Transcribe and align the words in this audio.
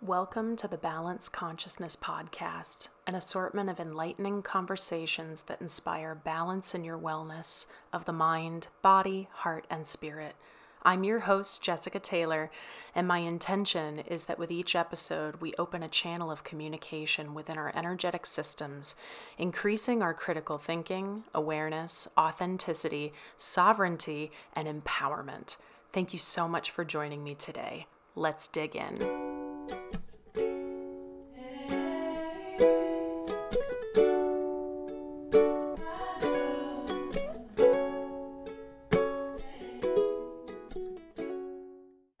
Welcome 0.00 0.54
to 0.58 0.68
the 0.68 0.78
Balanced 0.78 1.32
Consciousness 1.32 1.96
Podcast, 1.96 2.86
an 3.08 3.16
assortment 3.16 3.68
of 3.68 3.80
enlightening 3.80 4.42
conversations 4.42 5.42
that 5.42 5.60
inspire 5.60 6.14
balance 6.14 6.72
in 6.72 6.84
your 6.84 6.96
wellness 6.96 7.66
of 7.92 8.04
the 8.04 8.12
mind, 8.12 8.68
body, 8.80 9.28
heart, 9.32 9.66
and 9.68 9.84
spirit. 9.84 10.36
I'm 10.84 11.02
your 11.02 11.18
host, 11.18 11.62
Jessica 11.62 11.98
Taylor, 11.98 12.48
and 12.94 13.08
my 13.08 13.18
intention 13.18 13.98
is 13.98 14.26
that 14.26 14.38
with 14.38 14.52
each 14.52 14.76
episode, 14.76 15.40
we 15.40 15.52
open 15.58 15.82
a 15.82 15.88
channel 15.88 16.30
of 16.30 16.44
communication 16.44 17.34
within 17.34 17.58
our 17.58 17.72
energetic 17.74 18.24
systems, 18.24 18.94
increasing 19.36 20.00
our 20.00 20.14
critical 20.14 20.58
thinking, 20.58 21.24
awareness, 21.34 22.06
authenticity, 22.16 23.12
sovereignty, 23.36 24.30
and 24.52 24.68
empowerment. 24.68 25.56
Thank 25.92 26.12
you 26.12 26.20
so 26.20 26.46
much 26.46 26.70
for 26.70 26.84
joining 26.84 27.24
me 27.24 27.34
today. 27.34 27.88
Let's 28.14 28.46
dig 28.46 28.76
in. 28.76 29.27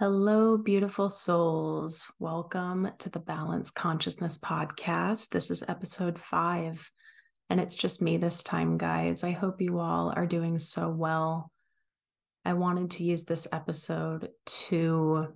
Hello, 0.00 0.56
beautiful 0.56 1.10
souls. 1.10 2.10
Welcome 2.18 2.88
to 3.00 3.10
the 3.10 3.18
Balanced 3.18 3.74
Consciousness 3.74 4.38
Podcast. 4.38 5.30
This 5.30 5.50
is 5.50 5.64
episode 5.68 6.18
five, 6.18 6.90
and 7.50 7.60
it's 7.60 7.74
just 7.74 8.00
me 8.00 8.16
this 8.16 8.42
time, 8.42 8.78
guys. 8.78 9.24
I 9.24 9.32
hope 9.32 9.60
you 9.60 9.80
all 9.80 10.12
are 10.16 10.24
doing 10.24 10.56
so 10.56 10.88
well. 10.88 11.50
I 12.44 12.54
wanted 12.54 12.92
to 12.92 13.04
use 13.04 13.24
this 13.24 13.48
episode 13.52 14.30
to 14.68 15.26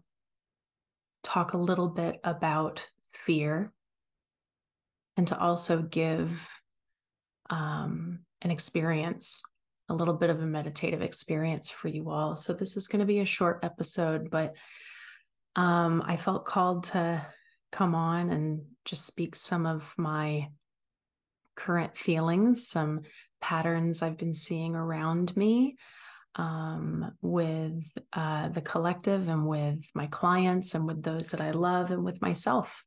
talk 1.23 1.53
a 1.53 1.59
little 1.59 1.89
bit 1.89 2.21
about 2.25 2.89
fear 3.05 3.73
and 5.17 5.27
to 5.29 5.39
also 5.39 5.83
give 5.83 6.49
um, 7.51 8.21
an 8.41 8.51
experience 8.51 9.43
a 9.89 9.95
little 9.95 10.15
bit 10.15 10.31
of 10.31 10.41
a 10.41 10.47
meditative 10.47 11.03
experience 11.03 11.71
for 11.71 11.89
you 11.89 12.11
all. 12.11 12.35
So 12.37 12.53
this 12.53 12.77
is 12.77 12.89
going 12.89 13.01
to 13.01 13.07
be 13.07 13.21
a 13.21 13.27
short 13.27 13.61
episode, 13.63 14.31
but 14.31 14.57
um, 15.55 16.03
I 16.07 16.17
felt 16.17 16.47
called 16.47 16.85
to 16.85 17.25
come 17.71 17.95
on 17.95 18.31
and 18.31 18.63
just 18.85 19.07
speak 19.07 19.37
some 19.37 19.67
of 19.67 19.93
my 19.99 20.49
current 21.55 21.97
feelings, 21.97 22.67
some 22.67 23.03
patterns 23.41 24.03
I've 24.03 24.17
been 24.17 24.35
seeing 24.35 24.75
around 24.75 25.37
me 25.37 25.77
um, 26.37 27.13
with 27.21 27.85
uh, 28.13 28.49
the 28.49 28.61
collective 28.61 29.29
and 29.29 29.47
with 29.47 29.85
my 29.95 30.07
clients 30.07 30.75
and 30.75 30.87
with 30.87 31.03
those 31.03 31.31
that 31.31 31.41
I 31.41 31.51
love 31.51 31.91
and 31.91 32.05
with 32.05 32.21
myself. 32.23 32.85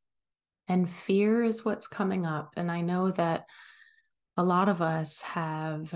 And 0.68 0.90
fear 0.90 1.44
is 1.44 1.64
what's 1.64 1.86
coming 1.86 2.26
up. 2.26 2.52
And 2.56 2.70
I 2.70 2.80
know 2.80 3.10
that 3.12 3.44
a 4.36 4.42
lot 4.42 4.68
of 4.68 4.82
us 4.82 5.22
have 5.22 5.94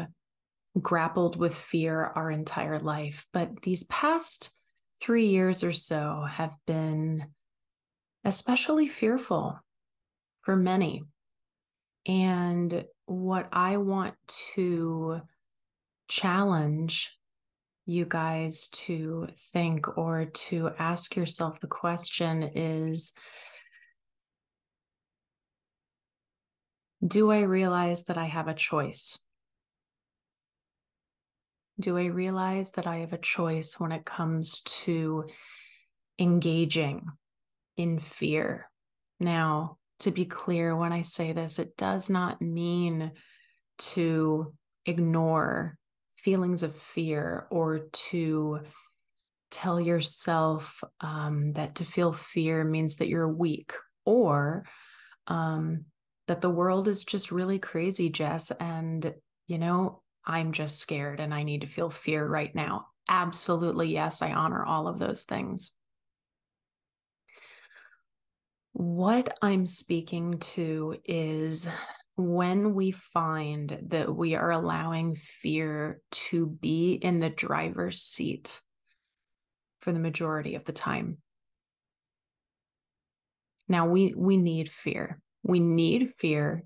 grappled 0.80 1.36
with 1.36 1.54
fear 1.54 2.12
our 2.14 2.30
entire 2.30 2.78
life, 2.78 3.26
but 3.32 3.60
these 3.62 3.84
past 3.84 4.52
three 5.00 5.26
years 5.26 5.64
or 5.64 5.72
so 5.72 6.24
have 6.28 6.54
been 6.66 7.26
especially 8.24 8.86
fearful 8.86 9.58
for 10.42 10.56
many. 10.56 11.02
And 12.06 12.84
what 13.06 13.48
I 13.52 13.78
want 13.78 14.14
to 14.54 15.20
challenge 16.08 17.10
you 17.90 18.04
guys 18.04 18.68
to 18.68 19.26
think 19.52 19.98
or 19.98 20.26
to 20.26 20.70
ask 20.78 21.16
yourself 21.16 21.60
the 21.60 21.66
question 21.66 22.42
is 22.54 23.12
Do 27.04 27.30
I 27.30 27.40
realize 27.40 28.04
that 28.04 28.18
I 28.18 28.26
have 28.26 28.46
a 28.46 28.54
choice? 28.54 29.18
Do 31.80 31.96
I 31.96 32.06
realize 32.06 32.72
that 32.72 32.86
I 32.86 32.98
have 32.98 33.14
a 33.14 33.18
choice 33.18 33.80
when 33.80 33.90
it 33.90 34.04
comes 34.04 34.60
to 34.84 35.24
engaging 36.18 37.06
in 37.76 37.98
fear? 37.98 38.70
Now, 39.18 39.78
to 40.00 40.10
be 40.10 40.26
clear, 40.26 40.76
when 40.76 40.92
I 40.92 41.02
say 41.02 41.32
this, 41.32 41.58
it 41.58 41.76
does 41.76 42.10
not 42.10 42.42
mean 42.42 43.12
to 43.78 44.52
ignore 44.84 45.78
feelings 46.24 46.62
of 46.62 46.74
fear 46.74 47.46
or 47.50 47.88
to 47.92 48.60
tell 49.50 49.80
yourself 49.80 50.82
um, 51.00 51.52
that 51.54 51.76
to 51.76 51.84
feel 51.84 52.12
fear 52.12 52.64
means 52.64 52.96
that 52.96 53.08
you're 53.08 53.28
weak 53.28 53.72
or 54.04 54.64
um, 55.26 55.84
that 56.28 56.40
the 56.40 56.50
world 56.50 56.88
is 56.88 57.04
just 57.04 57.32
really 57.32 57.58
crazy, 57.58 58.08
Jess. 58.08 58.50
And, 58.52 59.14
you 59.46 59.58
know, 59.58 60.02
I'm 60.24 60.52
just 60.52 60.78
scared 60.78 61.20
and 61.20 61.34
I 61.34 61.42
need 61.42 61.62
to 61.62 61.66
feel 61.66 61.90
fear 61.90 62.26
right 62.26 62.54
now. 62.54 62.86
Absolutely, 63.08 63.88
yes, 63.88 64.22
I 64.22 64.32
honor 64.32 64.64
all 64.64 64.86
of 64.86 64.98
those 64.98 65.24
things. 65.24 65.72
What 68.72 69.36
I'm 69.42 69.66
speaking 69.66 70.38
to 70.38 70.96
is 71.04 71.68
when 72.20 72.74
we 72.74 72.92
find 72.92 73.78
that 73.88 74.14
we 74.14 74.34
are 74.34 74.50
allowing 74.50 75.16
fear 75.16 76.00
to 76.10 76.46
be 76.46 76.92
in 76.92 77.18
the 77.18 77.30
driver's 77.30 78.02
seat 78.02 78.60
for 79.80 79.92
the 79.92 79.98
majority 79.98 80.54
of 80.54 80.64
the 80.64 80.72
time. 80.72 81.18
Now 83.68 83.86
we 83.86 84.14
we 84.16 84.36
need 84.36 84.68
fear. 84.68 85.20
We 85.42 85.60
need 85.60 86.10
fear 86.18 86.64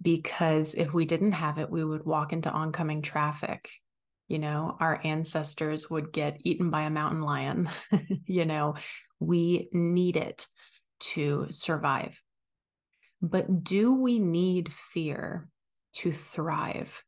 because 0.00 0.74
if 0.74 0.92
we 0.92 1.04
didn't 1.04 1.32
have 1.32 1.58
it, 1.58 1.70
we 1.70 1.84
would 1.84 2.04
walk 2.04 2.32
into 2.32 2.50
oncoming 2.50 3.02
traffic. 3.02 3.70
You 4.26 4.38
know, 4.38 4.76
our 4.80 5.00
ancestors 5.04 5.88
would 5.90 6.12
get 6.12 6.40
eaten 6.44 6.70
by 6.70 6.82
a 6.82 6.90
mountain 6.90 7.22
lion. 7.22 7.70
you 8.26 8.44
know, 8.44 8.74
we 9.20 9.68
need 9.72 10.16
it 10.16 10.46
to 11.00 11.46
survive. 11.50 12.20
But 13.20 13.64
do 13.64 13.94
we 13.94 14.18
need 14.18 14.72
fear 14.72 15.48
to 15.94 16.12
thrive? 16.12 17.02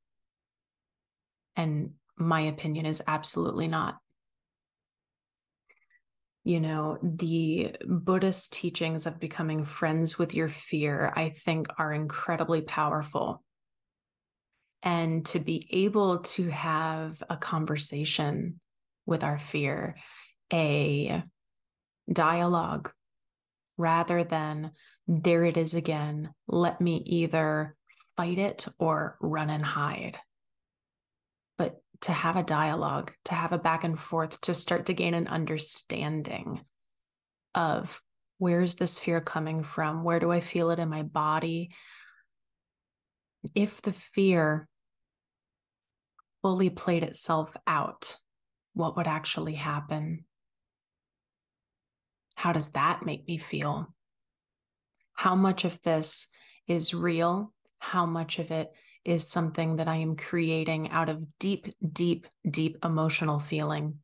And 1.56 1.93
my 2.16 2.43
opinion 2.43 2.87
is 2.87 3.03
absolutely 3.06 3.69
not. 3.69 3.98
You 6.43 6.59
know, 6.60 6.98
the 7.03 7.76
Buddhist 7.87 8.53
teachings 8.53 9.06
of 9.06 9.21
becoming 9.21 9.62
friends 9.62 10.19
with 10.19 10.34
your 10.34 10.48
fear, 10.48 11.12
I 11.15 11.28
think, 11.28 11.69
are 11.78 11.93
incredibly 11.93 12.62
powerful. 12.62 13.42
And 14.82 15.27
to 15.27 15.38
be 15.38 15.69
able 15.71 16.21
to 16.21 16.48
have 16.48 17.22
a 17.28 17.37
conversation 17.37 18.59
with 19.04 19.22
our 19.22 19.38
fear, 19.38 19.97
a 20.50 21.22
dialogue, 22.10 22.91
rather 23.77 24.25
than 24.25 24.72
there 25.10 25.43
it 25.44 25.56
is 25.56 25.75
again. 25.75 26.32
Let 26.47 26.81
me 26.81 27.03
either 27.04 27.75
fight 28.16 28.38
it 28.38 28.66
or 28.78 29.16
run 29.21 29.50
and 29.50 29.65
hide. 29.65 30.19
But 31.59 31.82
to 32.03 32.12
have 32.12 32.37
a 32.37 32.44
dialogue, 32.44 33.12
to 33.25 33.34
have 33.34 33.50
a 33.53 33.59
back 33.59 33.82
and 33.82 33.98
forth, 33.98 34.41
to 34.43 34.54
start 34.54 34.87
to 34.87 34.94
gain 34.94 35.15
an 35.15 35.26
understanding 35.26 36.60
of 37.56 38.00
where's 38.38 38.76
this 38.76 39.00
fear 39.00 39.21
coming 39.21 39.65
from? 39.65 40.04
Where 40.04 40.21
do 40.21 40.31
I 40.31 40.41
feel 40.41 40.71
it 40.71 40.78
in 40.78 40.88
my 40.88 41.03
body? 41.03 41.75
If 43.53 43.82
the 43.82 43.92
fear 43.92 44.69
fully 46.41 46.71
played 46.71 47.03
itself 47.03 47.54
out, 47.66 48.16
what 48.75 48.97
would 48.97 49.09
actually 49.09 49.54
happen? 49.54 50.25
How 52.37 52.53
does 52.53 52.71
that 52.72 53.04
make 53.04 53.27
me 53.27 53.38
feel? 53.38 53.92
How 55.21 55.34
much 55.34 55.67
of 55.67 55.78
this 55.83 56.28
is 56.67 56.95
real, 56.95 57.53
how 57.78 58.07
much 58.07 58.39
of 58.39 58.51
it 58.51 58.72
is 59.05 59.28
something 59.28 59.77
that 59.77 59.87
I 59.87 59.97
am 59.97 60.17
creating 60.17 60.93
out 60.93 61.11
of 61.11 61.27
deep, 61.39 61.67
deep, 61.93 62.27
deep 62.49 62.78
emotional 62.83 63.39
feeling. 63.39 63.99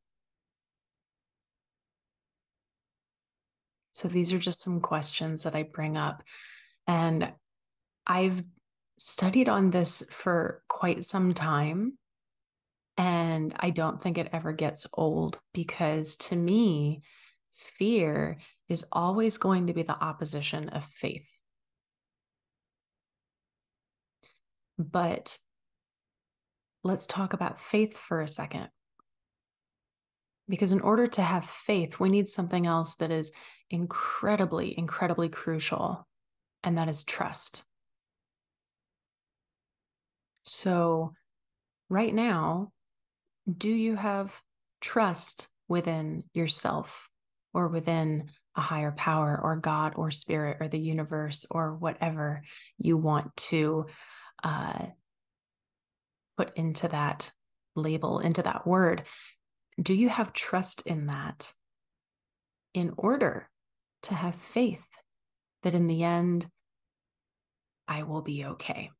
So 3.94 4.08
these 4.08 4.34
are 4.34 4.38
just 4.38 4.60
some 4.60 4.82
questions 4.82 5.44
that 5.44 5.54
I 5.54 5.62
bring 5.62 5.96
up. 5.96 6.22
And 6.86 7.32
I've 8.06 8.44
studied 8.98 9.48
on 9.48 9.70
this 9.70 10.02
for 10.10 10.62
quite 10.68 11.02
some 11.02 11.32
time. 11.32 11.96
And 12.98 13.54
I 13.58 13.70
don't 13.70 14.02
think 14.02 14.18
it 14.18 14.28
ever 14.34 14.52
gets 14.52 14.86
old 14.92 15.40
because 15.54 16.16
to 16.16 16.36
me, 16.36 17.00
fear 17.78 18.36
is 18.68 18.86
always 18.92 19.36
going 19.38 19.68
to 19.68 19.72
be 19.72 19.82
the 19.82 19.98
opposition 19.98 20.68
of 20.70 20.84
faith. 20.84 21.28
But 24.78 25.38
let's 26.82 27.06
talk 27.06 27.32
about 27.32 27.60
faith 27.60 27.96
for 27.96 28.20
a 28.20 28.28
second. 28.28 28.68
Because 30.48 30.72
in 30.72 30.80
order 30.80 31.06
to 31.08 31.22
have 31.22 31.44
faith, 31.44 31.98
we 31.98 32.08
need 32.08 32.28
something 32.28 32.66
else 32.66 32.96
that 32.96 33.10
is 33.10 33.32
incredibly, 33.70 34.76
incredibly 34.78 35.28
crucial, 35.28 36.06
and 36.62 36.78
that 36.78 36.88
is 36.88 37.04
trust. 37.04 37.64
So, 40.44 41.14
right 41.88 42.14
now, 42.14 42.70
do 43.52 43.68
you 43.68 43.96
have 43.96 44.40
trust 44.80 45.48
within 45.68 46.22
yourself 46.32 47.08
or 47.52 47.66
within 47.66 48.30
a 48.56 48.60
higher 48.60 48.92
power 48.92 49.38
or 49.42 49.56
God 49.56 49.92
or 49.96 50.10
spirit 50.10 50.56
or 50.60 50.68
the 50.68 50.78
universe 50.78 51.46
or 51.50 51.74
whatever 51.76 52.42
you 52.78 52.96
want 52.96 53.36
to 53.36 53.86
uh, 54.42 54.86
put 56.36 56.56
into 56.56 56.88
that 56.88 57.30
label, 57.74 58.18
into 58.18 58.42
that 58.42 58.66
word? 58.66 59.04
Do 59.80 59.94
you 59.94 60.08
have 60.08 60.32
trust 60.32 60.86
in 60.86 61.06
that 61.06 61.52
in 62.72 62.94
order 62.96 63.48
to 64.04 64.14
have 64.14 64.34
faith 64.34 64.86
that 65.62 65.74
in 65.74 65.86
the 65.86 66.02
end, 66.02 66.46
I 67.86 68.04
will 68.04 68.22
be 68.22 68.44
okay? 68.44 68.90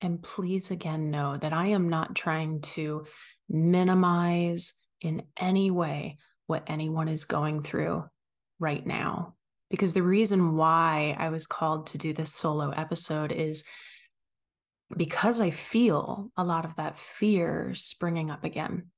And 0.00 0.22
please 0.22 0.70
again 0.70 1.10
know 1.10 1.38
that 1.38 1.54
I 1.54 1.68
am 1.68 1.88
not 1.88 2.14
trying 2.14 2.60
to 2.60 3.06
minimize 3.48 4.74
in 5.00 5.22
any 5.38 5.70
way 5.70 6.18
what 6.46 6.64
anyone 6.66 7.08
is 7.08 7.24
going 7.24 7.62
through 7.62 8.04
right 8.58 8.84
now. 8.86 9.34
Because 9.70 9.92
the 9.92 10.02
reason 10.02 10.56
why 10.56 11.16
I 11.18 11.30
was 11.30 11.46
called 11.46 11.88
to 11.88 11.98
do 11.98 12.12
this 12.12 12.32
solo 12.32 12.70
episode 12.70 13.32
is 13.32 13.64
because 14.96 15.40
I 15.40 15.50
feel 15.50 16.30
a 16.36 16.44
lot 16.44 16.64
of 16.64 16.76
that 16.76 16.98
fear 16.98 17.72
springing 17.74 18.30
up 18.30 18.44
again. 18.44 18.90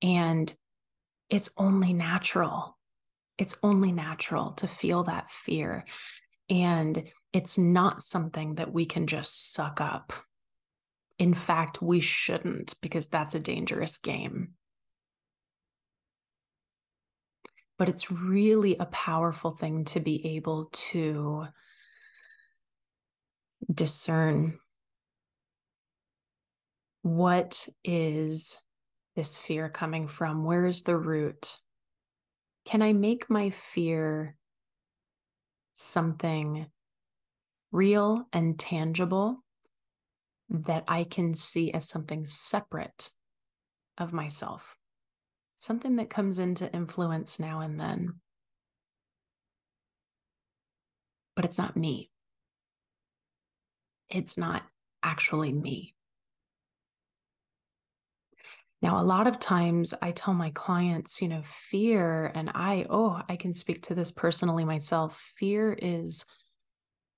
And 0.00 0.52
it's 1.30 1.50
only 1.56 1.92
natural. 1.92 2.76
It's 3.38 3.56
only 3.62 3.92
natural 3.92 4.52
to 4.52 4.66
feel 4.66 5.04
that 5.04 5.30
fear. 5.30 5.84
And 6.50 7.04
it's 7.32 7.56
not 7.56 8.02
something 8.02 8.56
that 8.56 8.72
we 8.72 8.84
can 8.84 9.06
just 9.06 9.52
suck 9.52 9.80
up. 9.80 10.12
In 11.18 11.34
fact, 11.34 11.80
we 11.80 12.00
shouldn't 12.00 12.74
because 12.82 13.06
that's 13.06 13.34
a 13.34 13.40
dangerous 13.40 13.96
game. 13.98 14.54
But 17.78 17.88
it's 17.88 18.10
really 18.10 18.76
a 18.76 18.86
powerful 18.86 19.50
thing 19.50 19.84
to 19.86 20.00
be 20.00 20.36
able 20.36 20.68
to 20.72 21.46
discern 23.72 24.58
what 27.02 27.68
is 27.84 28.58
this 29.16 29.36
fear 29.36 29.68
coming 29.68 30.08
from? 30.08 30.44
Where 30.44 30.66
is 30.66 30.82
the 30.82 30.96
root? 30.96 31.58
Can 32.64 32.80
I 32.82 32.92
make 32.92 33.28
my 33.28 33.50
fear 33.50 34.36
something 35.74 36.66
real 37.72 38.28
and 38.32 38.58
tangible 38.58 39.42
that 40.48 40.84
I 40.86 41.04
can 41.04 41.34
see 41.34 41.72
as 41.72 41.88
something 41.88 42.26
separate 42.26 43.10
of 43.98 44.12
myself? 44.12 44.76
Something 45.62 45.96
that 45.96 46.10
comes 46.10 46.38
into 46.38 46.72
influence 46.72 47.38
now 47.38 47.60
and 47.60 47.78
then. 47.78 48.14
But 51.36 51.44
it's 51.44 51.58
not 51.58 51.76
me 51.76 52.10
it's 54.12 54.36
not 54.36 54.62
actually 55.02 55.52
me. 55.52 55.94
Now, 58.82 59.00
a 59.00 59.04
lot 59.04 59.26
of 59.26 59.38
times 59.38 59.94
I 60.02 60.10
tell 60.10 60.34
my 60.34 60.50
clients, 60.50 61.22
you 61.22 61.28
know, 61.28 61.42
fear, 61.44 62.32
and 62.34 62.50
I, 62.52 62.86
oh, 62.90 63.22
I 63.28 63.36
can 63.36 63.54
speak 63.54 63.82
to 63.84 63.94
this 63.94 64.10
personally 64.10 64.64
myself. 64.64 65.32
Fear 65.38 65.78
is 65.80 66.24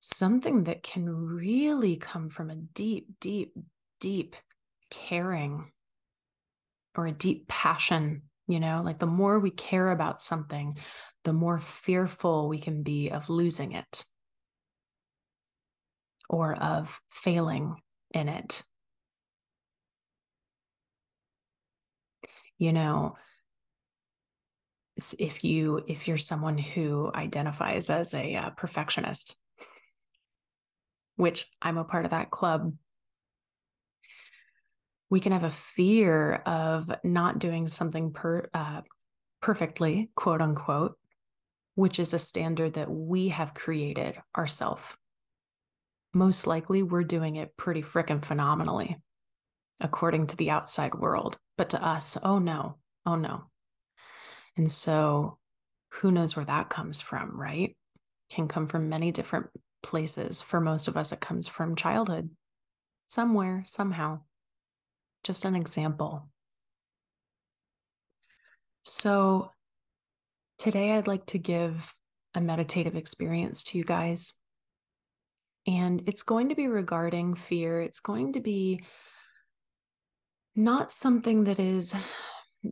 something 0.00 0.64
that 0.64 0.82
can 0.82 1.08
really 1.08 1.96
come 1.96 2.29
from 2.29 2.50
a 2.50 2.56
deep, 2.56 3.19
deep, 3.19 3.55
deep 3.99 4.37
caring 4.91 5.73
or 6.94 7.06
a 7.06 7.12
deep 7.12 7.49
passion. 7.49 8.23
You 8.46 8.61
know, 8.61 8.82
like 8.85 8.99
the 8.99 9.06
more 9.06 9.38
we 9.38 9.50
care 9.50 9.91
about 9.91 10.20
something, 10.20 10.76
the 11.25 11.32
more 11.32 11.58
fearful 11.58 12.49
we 12.49 12.58
can 12.58 12.82
be 12.82 13.11
of 13.11 13.31
losing 13.31 13.73
it 13.73 14.05
or 16.29 16.55
of 16.55 17.00
failing 17.08 17.76
in 18.12 18.29
it. 18.29 18.62
You 22.58 22.73
know, 22.73 23.17
if 25.19 25.43
you 25.43 25.82
if 25.88 26.06
you're 26.06 26.17
someone 26.17 26.58
who 26.58 27.11
identifies 27.14 27.91
as 27.91 28.14
a 28.14 28.37
uh, 28.37 28.50
perfectionist 28.50 29.37
which 31.17 31.46
I'm 31.62 31.79
a 31.79 31.85
part 31.85 32.05
of 32.05 32.11
that 32.11 32.31
club 32.31 32.75
we 35.14 35.20
can 35.20 35.32
have 35.32 35.44
a 35.44 35.50
fear 35.50 36.34
of 36.44 36.90
not 37.05 37.38
doing 37.38 37.69
something 37.69 38.12
per, 38.12 38.49
uh, 38.52 38.82
perfectly 39.40 40.11
quote 40.14 40.40
unquote 40.40 40.96
which 41.76 41.99
is 41.99 42.14
a 42.14 42.19
standard 42.19 42.75
that 42.75 42.90
we 42.90 43.28
have 43.28 43.55
created 43.55 44.16
ourselves 44.37 44.84
most 46.12 46.46
likely 46.46 46.82
we're 46.82 47.05
doing 47.05 47.37
it 47.37 47.56
pretty 47.56 47.82
freaking 47.82 48.25
phenomenally 48.25 48.96
according 49.81 50.26
to 50.28 50.37
the 50.37 50.50
outside 50.50 50.94
world. 50.94 51.37
But 51.56 51.70
to 51.70 51.84
us, 51.84 52.17
oh 52.22 52.38
no, 52.38 52.78
oh 53.06 53.17
no. 53.17 53.44
And 54.56 54.70
so 54.70 55.38
who 55.90 56.10
knows 56.10 56.37
where 56.37 56.44
that 56.44 56.70
comes 56.70 57.02
from, 57.02 57.38
right? 57.38 57.76
Can 58.31 58.49
come 58.49 58.67
from 58.67 58.88
many 58.88 59.12
different 59.12 59.46
places. 59.82 60.43
For 60.43 60.60
most 60.60 60.88
of 60.88 60.96
us, 60.96 61.12
it 61.12 61.20
comes 61.20 61.46
from 61.49 61.76
childhood, 61.76 62.31
somewhere, 63.06 63.62
somehow. 63.67 64.20
Just 65.24 65.44
an 65.44 65.56
example. 65.56 66.28
So 68.84 69.50
today, 70.58 70.92
I'd 70.92 71.08
like 71.08 71.26
to 71.26 71.38
give 71.38 71.92
a 72.34 72.40
meditative 72.40 72.94
experience 72.94 73.62
to 73.64 73.78
you 73.78 73.84
guys 73.84 74.34
and 75.66 76.02
it's 76.06 76.22
going 76.22 76.50
to 76.50 76.54
be 76.54 76.68
regarding 76.68 77.34
fear. 77.34 77.80
It's 77.80 78.00
going 78.00 78.34
to 78.34 78.40
be 78.40 78.84
not 80.54 80.90
something 80.90 81.44
that 81.44 81.58
is 81.58 81.94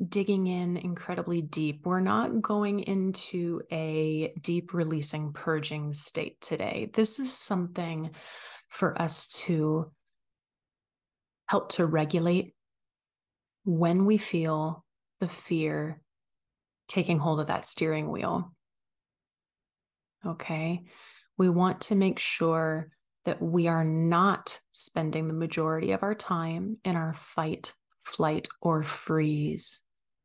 digging 0.09 0.47
in 0.47 0.77
incredibly 0.77 1.43
deep. 1.43 1.85
We're 1.85 2.01
not 2.01 2.41
going 2.43 2.81
into 2.81 3.63
a 3.71 4.33
deep 4.41 4.75
releasing, 4.75 5.33
purging 5.33 5.93
state 5.93 6.41
today. 6.41 6.91
This 6.93 7.19
is 7.19 7.33
something 7.33 8.11
for 8.69 9.01
us 9.01 9.27
to 9.45 9.91
help 11.53 11.69
to 11.69 11.87
regulate 11.87 12.55
when 13.65 14.07
we 14.07 14.19
feel 14.19 14.85
the 15.21 15.29
fear 15.29 16.01
taking 16.89 17.19
hold 17.19 17.41
of 17.41 17.47
that 17.47 17.65
steering 17.65 18.11
wheel. 18.11 18.53
Okay 20.27 20.83
we 21.39 21.49
want 21.49 21.81
to 21.81 21.95
make 21.95 22.19
sure 22.21 22.89
that 23.25 23.41
we 23.41 23.69
are 23.69 23.85
not 23.85 24.61
spending 24.71 25.27
the 25.27 25.35
majority 25.35 25.93
of 25.93 26.03
our 26.03 26.15
time 26.15 26.77
in 26.85 26.97
our 26.97 27.13
fight, 27.15 27.75
flight, 27.99 28.49
or 28.61 28.83
freeze. 28.83 29.83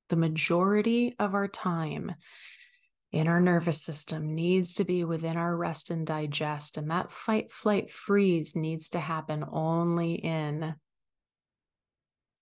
The 0.09 0.15
majority 0.15 1.15
of 1.17 1.33
our 1.33 1.47
time 1.47 2.13
in 3.11 3.27
our 3.27 3.39
nervous 3.39 3.81
system 3.81 4.35
needs 4.35 4.75
to 4.75 4.83
be 4.83 5.03
within 5.03 5.37
our 5.37 5.55
rest 5.55 5.89
and 5.89 6.05
digest. 6.05 6.77
And 6.77 6.91
that 6.91 7.11
fight, 7.11 7.51
flight, 7.51 7.91
freeze 7.91 8.55
needs 8.55 8.89
to 8.89 8.99
happen 8.99 9.43
only 9.51 10.13
in 10.13 10.75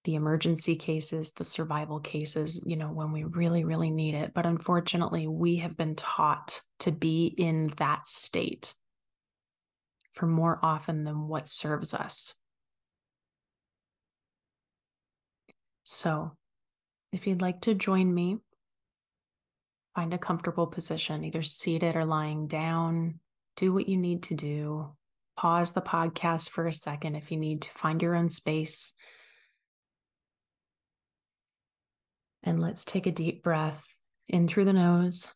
the 0.05 0.15
emergency 0.15 0.75
cases, 0.75 1.33
the 1.33 1.43
survival 1.43 1.99
cases, 1.99 2.63
you 2.65 2.77
know, 2.77 2.87
when 2.87 3.11
we 3.11 3.23
really, 3.23 3.65
really 3.65 3.89
need 3.89 4.15
it. 4.15 4.33
But 4.33 4.45
unfortunately, 4.45 5.27
we 5.27 5.57
have 5.57 5.75
been 5.75 5.95
taught 5.95 6.61
to 6.79 6.91
be 6.91 7.25
in 7.25 7.73
that 7.77 8.07
state 8.07 8.75
for 10.11 10.27
more 10.27 10.59
often 10.63 11.03
than 11.03 11.27
what 11.27 11.47
serves 11.47 11.93
us. 11.93 12.35
So, 15.83 16.37
if 17.11 17.27
you'd 17.27 17.41
like 17.41 17.61
to 17.61 17.73
join 17.73 18.13
me, 18.13 18.37
find 19.95 20.13
a 20.13 20.17
comfortable 20.17 20.67
position, 20.67 21.23
either 21.23 21.43
seated 21.43 21.95
or 21.95 22.05
lying 22.05 22.47
down. 22.47 23.19
Do 23.57 23.73
what 23.73 23.89
you 23.89 23.97
need 23.97 24.23
to 24.23 24.35
do. 24.35 24.95
Pause 25.37 25.73
the 25.73 25.81
podcast 25.81 26.49
for 26.49 26.67
a 26.67 26.73
second 26.73 27.15
if 27.15 27.31
you 27.31 27.37
need 27.37 27.63
to 27.63 27.71
find 27.71 28.01
your 28.01 28.15
own 28.15 28.29
space 28.29 28.93
And 32.45 32.61
let's 32.61 32.85
take 32.85 33.07
a 33.07 33.11
deep 33.11 33.43
breath 33.43 33.83
in 34.29 34.47
through 34.47 34.65
the 34.65 34.73
nose. 34.73 35.27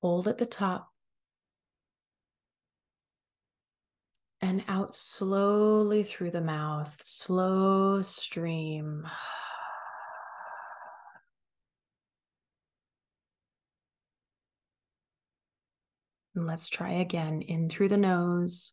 Hold 0.00 0.28
at 0.28 0.38
the 0.38 0.46
top. 0.46 0.92
and 4.40 4.62
out 4.68 4.94
slowly 4.94 6.02
through 6.02 6.30
the 6.30 6.40
mouth, 6.40 6.96
slow 7.02 8.02
stream. 8.02 9.06
And 16.34 16.46
let's 16.46 16.68
try 16.68 16.92
again 16.92 17.42
in 17.42 17.68
through 17.68 17.88
the 17.88 17.96
nose, 17.96 18.72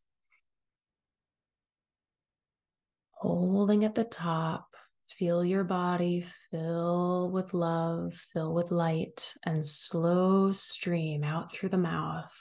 holding 3.09 3.83
at 3.85 3.95
the 3.95 4.03
top. 4.03 4.74
Feel 5.07 5.45
your 5.45 5.63
body 5.63 6.25
fill 6.51 7.29
with 7.31 7.53
love, 7.53 8.13
fill 8.33 8.53
with 8.53 8.71
light, 8.71 9.33
and 9.45 9.65
slow 9.65 10.51
stream 10.51 11.23
out 11.23 11.53
through 11.53 11.69
the 11.69 11.77
mouth. 11.77 12.33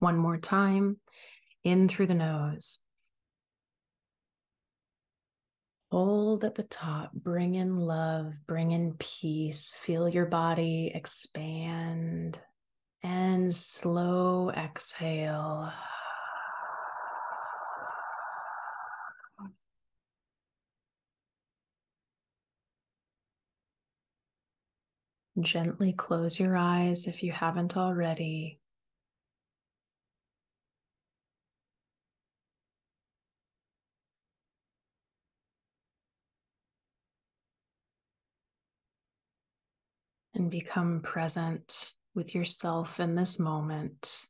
One 0.00 0.16
more 0.16 0.38
time, 0.38 0.98
in 1.62 1.88
through 1.88 2.08
the 2.08 2.14
nose. 2.14 2.78
Hold 5.90 6.44
at 6.44 6.56
the 6.56 6.64
top, 6.64 7.12
bring 7.12 7.54
in 7.54 7.78
love, 7.78 8.32
bring 8.46 8.72
in 8.72 8.94
peace. 8.98 9.78
Feel 9.80 10.08
your 10.08 10.26
body 10.26 10.90
expand 10.94 12.40
and 13.04 13.54
slow 13.54 14.50
exhale. 14.50 15.70
Gently 25.38 25.92
close 25.92 26.40
your 26.40 26.56
eyes 26.56 27.06
if 27.06 27.22
you 27.22 27.32
haven't 27.32 27.76
already. 27.76 28.58
and 40.36 40.50
become 40.50 41.00
present 41.00 41.94
with 42.14 42.34
yourself 42.34 43.00
in 43.00 43.14
this 43.14 43.38
moment. 43.38 44.26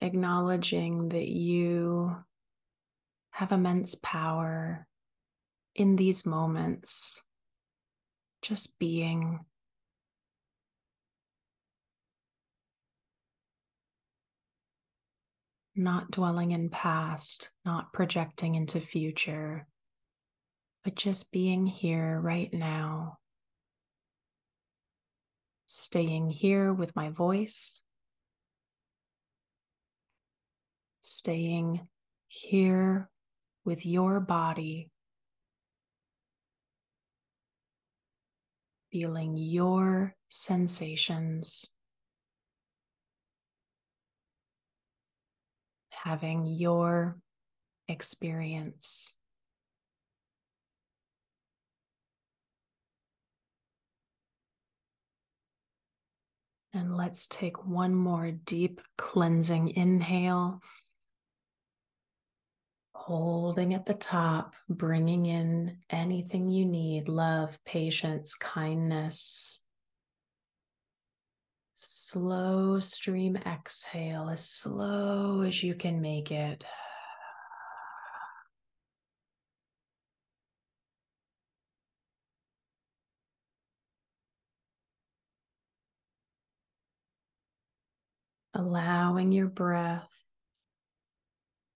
Acknowledging 0.00 1.10
that 1.10 1.28
you 1.28 2.16
have 3.30 3.52
immense 3.52 3.94
power 3.94 4.86
in 5.74 5.96
these 5.96 6.26
moments, 6.26 7.22
just 8.42 8.78
being. 8.78 9.40
not 15.74 16.10
dwelling 16.10 16.50
in 16.52 16.68
past, 16.68 17.50
not 17.64 17.92
projecting 17.92 18.54
into 18.54 18.78
future, 18.78 19.66
but 20.84 20.94
just 20.94 21.32
being 21.32 21.66
here 21.66 22.18
right 22.20 22.52
now. 22.52 23.18
Staying 25.66 26.30
here 26.30 26.72
with 26.72 26.94
my 26.94 27.08
voice, 27.08 27.82
staying 31.00 31.88
here 32.28 33.08
with 33.64 33.86
your 33.86 34.20
body, 34.20 34.90
feeling 38.90 39.36
your 39.38 40.14
sensations. 40.28 41.72
having 46.04 46.46
your 46.46 47.16
experience. 47.86 49.14
And 56.74 56.96
let's 56.96 57.26
take 57.26 57.66
one 57.66 57.94
more 57.94 58.30
deep 58.30 58.80
cleansing 58.96 59.70
inhale. 59.76 60.62
Holding 62.94 63.74
at 63.74 63.84
the 63.84 63.94
top, 63.94 64.54
bringing 64.68 65.26
in 65.26 65.78
anything 65.90 66.50
you 66.50 66.64
need 66.64 67.08
love, 67.08 67.58
patience, 67.64 68.34
kindness, 68.34 69.62
slow 71.74 72.78
stream 72.78 73.36
exhale 73.36 74.28
as 74.30 74.48
slow 74.48 75.42
as 75.42 75.62
you 75.62 75.74
can 75.74 76.00
make 76.00 76.30
it. 76.30 76.64
Allowing 88.54 89.32
your 89.32 89.48
breath 89.48 90.22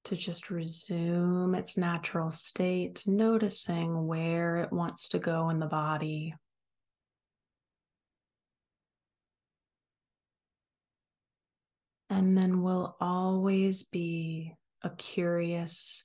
to 0.04 0.16
just 0.16 0.50
resume 0.50 1.54
its 1.54 1.76
natural 1.76 2.30
state, 2.30 3.02
noticing 3.06 4.06
where 4.06 4.56
it 4.59 4.73
wants 4.73 5.09
to 5.09 5.18
go 5.18 5.49
in 5.49 5.59
the 5.59 5.66
body. 5.66 6.35
And 12.09 12.38
then 12.38 12.62
we'll 12.62 12.97
always 13.00 13.83
be 13.83 14.54
a 14.83 14.90
curious 14.90 16.04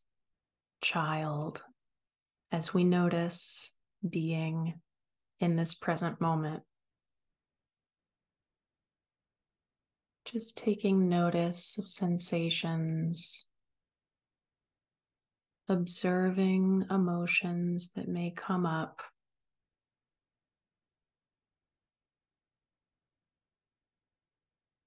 child 0.82 1.62
as 2.52 2.74
we 2.74 2.84
notice 2.84 3.72
being 4.08 4.82
in 5.40 5.56
this 5.56 5.76
present 5.76 6.20
moment. 6.20 6.64
Just 10.26 10.58
taking 10.58 11.10
notice 11.10 11.78
of 11.78 11.90
sensations, 11.90 13.50
observing 15.68 16.86
emotions 16.90 17.92
that 17.96 18.08
may 18.08 18.32
come 18.32 18.66
up 18.66 19.02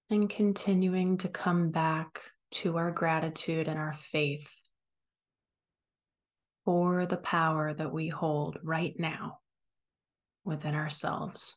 and 0.08 0.30
continuing 0.30 1.18
to 1.18 1.28
come 1.28 1.70
back 1.70 2.20
to 2.50 2.76
our 2.76 2.92
gratitude 2.92 3.66
and 3.66 3.78
our 3.78 3.94
faith 3.94 4.54
for 6.64 7.04
the 7.04 7.16
power 7.16 7.74
that 7.74 7.92
we 7.92 8.08
hold 8.08 8.58
right 8.62 8.94
now 8.98 9.38
within 10.44 10.74
ourselves. 10.74 11.56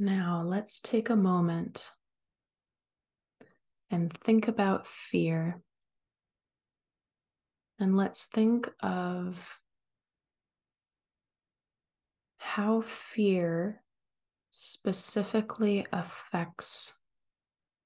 Now, 0.00 0.42
let's 0.42 0.78
take 0.78 1.10
a 1.10 1.16
moment 1.16 1.90
and 3.90 4.12
think 4.12 4.46
about 4.46 4.86
fear. 4.86 5.60
And 7.80 7.96
let's 7.96 8.26
think 8.26 8.70
of 8.80 9.58
how 12.36 12.82
fear 12.82 13.82
specifically 14.50 15.84
affects 15.92 16.96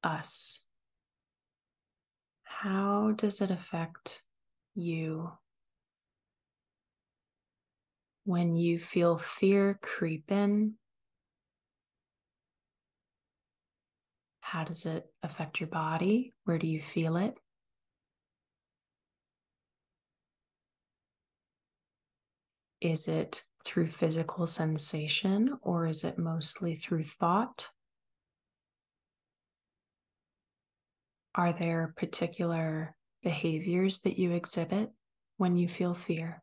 us. 0.05 0.65
How 2.43 3.13
does 3.13 3.41
it 3.41 3.51
affect 3.51 4.23
you? 4.75 5.33
When 8.25 8.57
you 8.57 8.79
feel 8.79 9.17
fear 9.17 9.79
creep 9.83 10.31
in, 10.31 10.75
How 14.53 14.65
does 14.65 14.85
it 14.85 15.07
affect 15.23 15.61
your 15.61 15.71
body? 15.71 16.35
Where 16.45 16.59
do 16.59 16.67
you 16.67 16.79
feel 16.79 17.17
it? 17.17 17.39
Is 22.79 23.09
it 23.09 23.45
through 23.65 23.87
physical 23.87 24.47
sensation 24.47 25.59
or 25.63 25.87
is 25.87 26.05
it 26.05 26.19
mostly 26.19 26.75
through 26.75 27.05
thought? 27.05 27.71
Are 31.35 31.55
there 31.55 31.95
particular 31.97 32.95
behaviors 33.23 34.01
that 34.01 34.19
you 34.19 34.33
exhibit 34.33 34.91
when 35.39 35.57
you 35.57 35.67
feel 35.67 35.95
fear? 35.95 36.43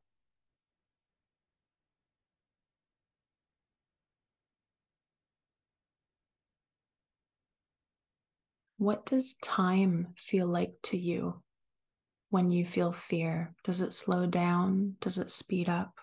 What 8.79 9.05
does 9.05 9.33
time 9.33 10.13
feel 10.15 10.47
like 10.47 10.71
to 10.83 10.97
you 10.97 11.43
when 12.29 12.49
you 12.49 12.63
feel 12.63 12.93
fear? 12.93 13.53
Does 13.61 13.81
it 13.81 13.91
slow 13.91 14.25
down? 14.25 14.95
Does 15.01 15.17
it 15.17 15.31
speed 15.31 15.67
up? 15.67 15.95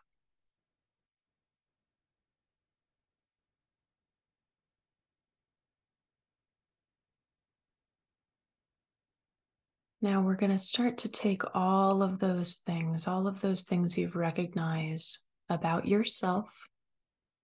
Now 10.02 10.20
we're 10.20 10.36
going 10.36 10.52
to 10.52 10.58
start 10.58 10.98
to 10.98 11.08
take 11.08 11.42
all 11.54 12.02
of 12.02 12.18
those 12.18 12.56
things, 12.56 13.08
all 13.08 13.26
of 13.26 13.40
those 13.40 13.64
things 13.64 13.96
you've 13.96 14.16
recognized 14.16 15.20
about 15.48 15.88
yourself, 15.88 16.68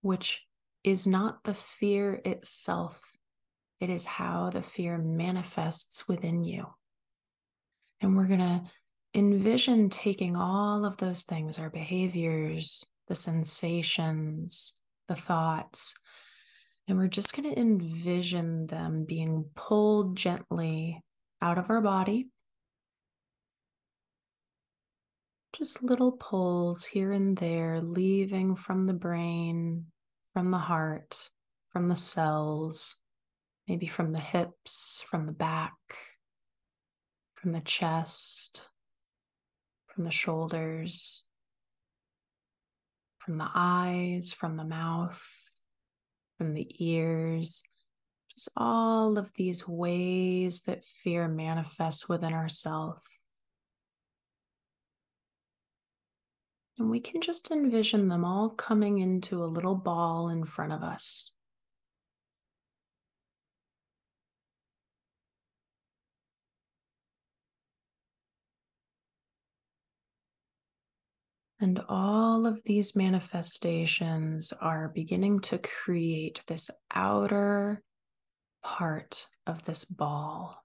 which 0.03 0.43
is 0.85 1.07
not 1.07 1.43
the 1.45 1.55
fear 1.55 2.21
itself, 2.27 3.01
it 3.83 3.91
is 3.91 4.07
how 4.07 4.51
the 4.51 4.63
fear 4.63 4.97
manifests 4.97 6.07
within 6.07 6.45
you. 6.45 6.67
And 8.01 8.17
we're 8.17 8.29
going 8.29 8.39
to 8.39 8.63
envision 9.13 9.89
taking 9.89 10.37
all 10.37 10.85
of 10.85 10.97
those 10.99 11.25
things 11.25 11.59
our 11.59 11.69
behaviors, 11.69 12.87
the 13.09 13.17
sensations, 13.17 14.75
the 15.09 15.17
thoughts, 15.17 15.95
and 16.87 16.97
we're 16.97 17.09
just 17.09 17.35
going 17.35 17.53
to 17.53 17.61
envision 17.61 18.67
them 18.69 19.05
being 19.05 19.47
pulled 19.57 20.17
gently 20.17 21.03
out 21.41 21.59
of 21.59 21.69
our 21.69 21.81
body 21.81 22.29
just 25.53 25.83
little 25.83 26.13
pulls 26.13 26.85
here 26.85 27.13
and 27.13 27.37
there, 27.37 27.81
leaving 27.83 28.57
from 28.57 28.87
the 28.87 28.95
brain, 28.95 29.85
from 30.33 30.51
the 30.51 30.59
heart, 30.59 31.29
from 31.71 31.89
the 31.89 31.97
cells, 31.97 32.97
maybe 33.69 33.87
from 33.87 34.13
the 34.13 34.21
hips, 34.21 35.05
from 35.09 35.27
the 35.27 35.33
back, 35.33 35.75
from 37.35 37.53
the 37.53 37.61
chest, 37.61 38.71
from 39.89 40.05
the 40.05 40.11
shoulders, 40.11 41.27
from 43.19 43.39
the 43.39 43.49
eyes, 43.55 44.33
from 44.33 44.57
the 44.57 44.65
mouth, 44.65 45.23
from 46.39 46.55
the 46.55 46.67
ears. 46.79 47.63
Just 48.35 48.49
all 48.57 49.19
of 49.19 49.31
these 49.35 49.69
ways 49.69 50.63
that 50.63 50.85
fear 50.85 51.29
manifests 51.29 52.09
within 52.09 52.33
ourselves. 52.33 53.01
And 56.79 56.91
we 56.91 57.01
can 57.01 57.21
just 57.21 57.51
envision 57.51 58.09
them 58.09 58.25
all 58.25 58.49
coming 58.51 58.99
into 58.99 59.45
a 59.45 59.47
little 59.47 59.77
ball 59.77 60.31
in 60.31 60.45
front 60.45 60.73
of 60.73 60.83
us. 60.83 61.33
And 71.63 71.81
all 71.89 72.45
of 72.45 72.61
these 72.65 72.97
manifestations 72.97 74.53
are 74.61 74.91
beginning 74.93 75.39
to 75.43 75.59
create 75.59 76.43
this 76.49 76.69
outer 76.93 77.85
part 78.65 79.29
of 79.47 79.65
this 79.65 79.85
ball. 79.85 80.59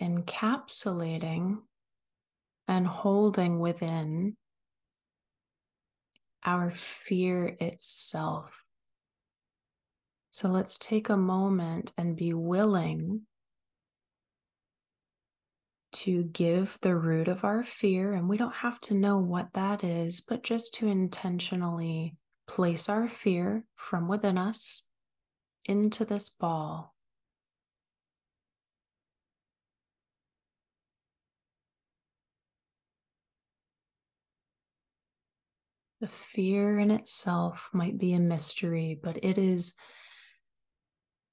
encapsulating 0.00 1.58
and 2.66 2.86
holding 2.88 3.60
within 3.60 4.36
our 6.44 6.72
fear 6.72 7.56
itself. 7.60 8.50
So 10.30 10.48
let's 10.48 10.76
take 10.76 11.08
a 11.08 11.16
moment 11.16 11.92
and 11.96 12.16
be 12.16 12.34
willing 12.34 13.26
to 15.92 16.24
give 16.24 16.78
the 16.82 16.96
root 16.96 17.28
of 17.28 17.44
our 17.44 17.62
fear. 17.62 18.12
And 18.12 18.28
we 18.28 18.36
don't 18.36 18.54
have 18.54 18.80
to 18.82 18.94
know 18.94 19.18
what 19.18 19.52
that 19.54 19.84
is, 19.84 20.20
but 20.20 20.42
just 20.42 20.74
to 20.74 20.88
intentionally 20.88 22.16
place 22.46 22.88
our 22.88 23.08
fear 23.08 23.64
from 23.76 24.08
within 24.08 24.36
us 24.36 24.84
into 25.64 26.04
this 26.04 26.28
ball. 26.28 26.94
The 36.00 36.08
fear 36.08 36.80
in 36.80 36.90
itself 36.90 37.68
might 37.72 37.96
be 37.96 38.12
a 38.12 38.18
mystery, 38.18 38.98
but 39.00 39.24
it 39.24 39.38
is 39.38 39.74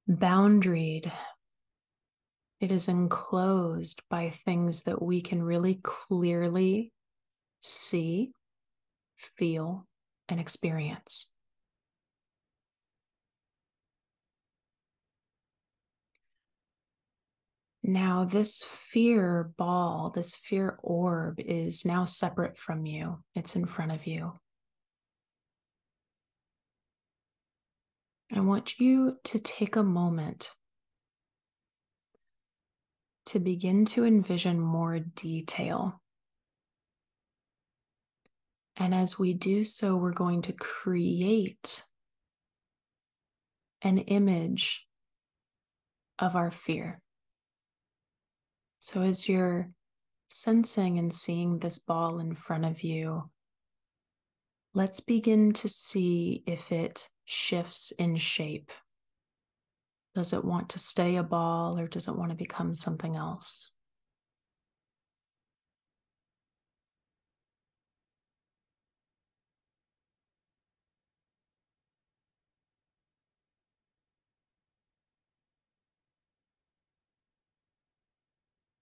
boundaried. 0.07 1.11
It 2.59 2.71
is 2.71 2.89
enclosed 2.89 4.01
by 4.09 4.29
things 4.29 4.83
that 4.83 5.01
we 5.01 5.21
can 5.21 5.41
really 5.41 5.79
clearly 5.81 6.91
see, 7.61 8.33
feel, 9.15 9.87
and 10.27 10.39
experience. 10.39 11.27
Now, 17.81 18.25
this 18.25 18.63
fear 18.63 19.51
ball, 19.57 20.11
this 20.13 20.35
fear 20.35 20.77
orb 20.83 21.39
is 21.39 21.85
now 21.85 22.03
separate 22.03 22.57
from 22.57 22.85
you. 22.85 23.23
It's 23.35 23.55
in 23.55 23.65
front 23.65 23.93
of 23.93 24.05
you. 24.05 24.33
I 28.31 28.41
want 28.41 28.79
you 28.79 29.17
to 29.23 29.39
take 29.39 29.75
a 29.75 29.81
moment 29.81 30.51
to 33.29 33.39
begin 33.39 33.85
to 33.85 34.05
envision 34.05 34.59
more 34.59 34.99
detail. 34.99 36.01
And 38.75 38.95
as 38.95 39.19
we 39.19 39.33
do 39.33 39.63
so, 39.63 39.95
we're 39.95 40.13
going 40.13 40.41
to 40.43 40.53
create 40.53 41.83
an 43.81 43.99
image 43.99 44.87
of 46.17 46.35
our 46.35 46.49
fear. 46.49 47.01
So 48.79 49.01
as 49.03 49.29
you're 49.29 49.69
sensing 50.29 50.97
and 50.97 51.13
seeing 51.13 51.59
this 51.59 51.77
ball 51.77 52.19
in 52.19 52.33
front 52.33 52.65
of 52.65 52.81
you, 52.83 53.29
let's 54.73 55.01
begin 55.01 55.53
to 55.53 55.67
see 55.67 56.43
if 56.47 56.71
it 56.71 57.09
shifts 57.25 57.91
in 57.91 58.17
shape? 58.17 58.71
Does 60.15 60.33
it 60.33 60.43
want 60.43 60.69
to 60.69 60.79
stay 60.79 61.15
a 61.15 61.23
ball 61.23 61.79
or 61.79 61.87
does 61.87 62.07
it 62.07 62.15
want 62.15 62.31
to 62.31 62.35
become 62.35 62.73
something 62.75 63.15
else? 63.15 63.71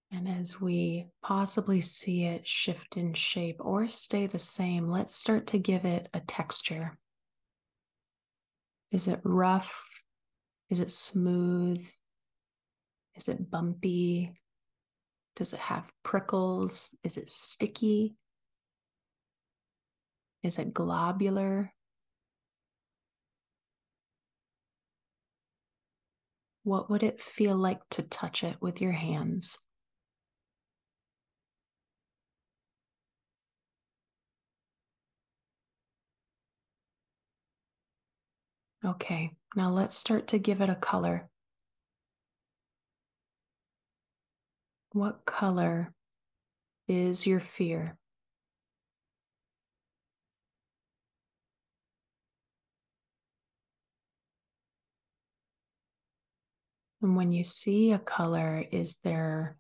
And 0.10 0.30
as 0.30 0.62
we 0.62 1.08
possibly 1.22 1.82
see 1.82 2.24
it 2.24 2.48
shift 2.48 2.96
in 2.96 3.14
shape 3.14 3.58
or 3.60 3.90
stay 3.90 4.26
the 4.26 4.40
same, 4.40 4.88
let's 4.88 5.14
start 5.14 5.48
to 5.48 5.60
give 5.60 5.84
it 5.84 6.08
a 6.14 6.22
texture. 6.22 6.98
Is 8.92 9.10
it 9.10 9.20
rough? 9.24 9.84
Is 10.70 10.80
it 10.80 10.92
smooth? 10.92 11.86
Is 13.16 13.30
it 13.30 13.50
bumpy? 13.50 14.34
Does 15.36 15.54
it 15.54 15.60
have 15.60 15.92
prickles? 16.04 16.96
Is 17.04 17.18
it 17.18 17.30
sticky? 17.30 18.16
Is 20.44 20.60
it 20.60 20.74
globular? 20.74 21.74
What 26.64 26.90
would 26.90 27.04
it 27.04 27.22
feel 27.22 27.56
like 27.56 27.80
to 27.92 28.04
touch 28.04 28.44
it 28.44 28.58
with 28.60 28.82
your 28.82 28.92
hands? 28.92 29.58
Okay, 38.86 39.32
now 39.56 39.72
let's 39.72 39.98
start 39.98 40.28
to 40.28 40.38
give 40.38 40.62
it 40.62 40.70
a 40.70 40.76
color. 40.76 41.30
What 44.92 45.26
color 45.26 45.94
is 46.88 47.26
your 47.26 47.40
fear? 47.40 47.98
And 57.02 57.16
when 57.16 57.32
you 57.32 57.44
see 57.44 57.92
a 57.92 58.00
color, 58.00 58.64
is 58.72 59.00
there 59.04 59.58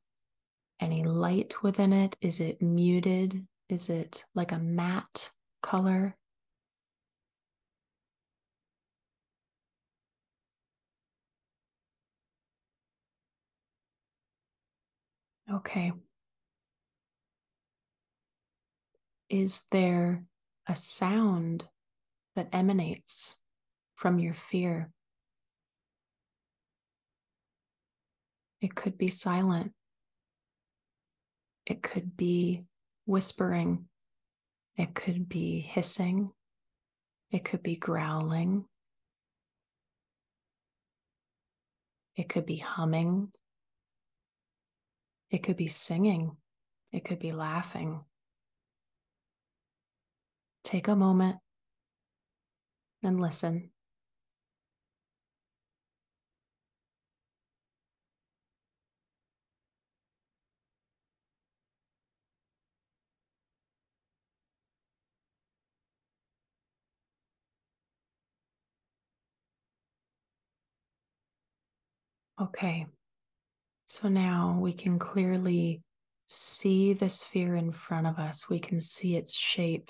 any 0.80 1.04
light 1.04 1.62
within 1.62 1.94
it? 1.94 2.16
Is 2.22 2.40
it 2.40 2.62
muted? 2.62 3.48
Is 3.70 3.90
it 3.90 4.26
like 4.34 4.52
a 4.52 4.60
matte 4.60 5.32
color? 5.62 6.16
Okay. 15.52 15.94
Is 19.30 19.66
there 19.72 20.26
a 20.68 20.76
sound 20.76 21.66
that 22.36 22.50
emanates 22.52 23.38
from 23.96 24.20
your 24.20 24.34
fear? 24.34 24.92
It 28.62 28.76
could 28.76 28.98
be 28.98 29.08
silent. 29.08 29.72
It 31.66 31.82
could 31.82 32.18
be 32.18 32.64
whispering. 33.06 33.86
It 34.76 34.96
could 34.96 35.30
be 35.30 35.60
hissing. 35.60 36.32
It 37.32 37.44
could 37.44 37.64
be 37.64 37.76
growling. 37.76 38.66
It 42.16 42.30
could 42.30 42.46
be 42.46 42.58
humming. 42.58 43.32
It 45.30 45.40
could 45.40 45.58
be 45.58 45.68
singing. 45.68 46.38
It 46.92 47.04
could 47.04 47.20
be 47.20 47.32
laughing. 47.32 48.04
Take 50.64 50.88
a 50.88 50.96
moment 50.96 51.38
and 53.04 53.20
listen. 53.20 53.72
Okay, 72.40 72.86
so 73.88 74.10
now 74.10 74.58
we 74.60 74.74
can 74.74 75.00
clearly 75.00 75.82
see 76.28 76.92
the 76.92 77.10
sphere 77.10 77.56
in 77.56 77.72
front 77.72 78.06
of 78.06 78.20
us. 78.20 78.50
We 78.50 78.60
can 78.60 78.82
see 78.82 79.16
its 79.16 79.34
shape, 79.34 79.90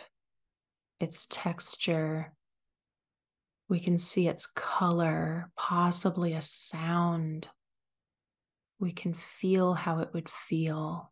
its 0.99 1.25
texture. 1.27 2.31
We 3.67 3.79
can 3.79 3.97
see 3.97 4.27
its 4.27 4.45
color, 4.45 5.49
possibly 5.57 6.33
a 6.33 6.41
sound. 6.41 7.49
We 8.79 8.91
can 8.91 9.15
feel 9.15 9.73
how 9.73 9.99
it 9.99 10.09
would 10.13 10.29
feel. 10.29 11.11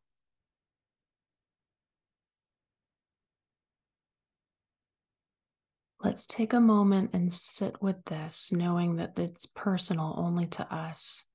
Let's 6.04 6.28
take 6.28 6.54
a 6.54 6.60
moment 6.60 7.10
and 7.14 7.34
sit 7.34 7.82
with 7.82 8.06
this, 8.06 8.52
knowing 8.52 8.98
that 8.98 9.18
it's 9.18 9.48
personal 9.48 10.14
only 10.18 10.46
to 10.48 10.72
us. 10.72 11.26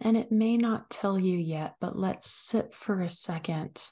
And 0.00 0.16
it 0.16 0.30
may 0.30 0.56
not 0.56 0.90
tell 0.90 1.18
you 1.18 1.36
yet, 1.36 1.74
but 1.80 1.98
let's 1.98 2.30
sit 2.30 2.72
for 2.72 3.00
a 3.00 3.08
second 3.08 3.82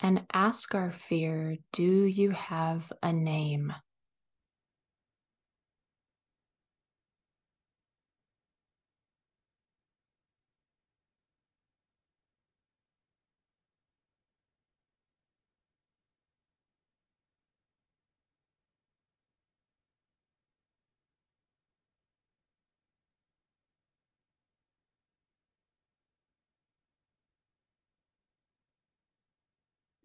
and 0.00 0.26
ask 0.32 0.74
our 0.74 0.92
fear 0.92 1.56
Do 1.72 2.04
you 2.04 2.30
have 2.30 2.92
a 3.02 3.12
name? 3.12 3.72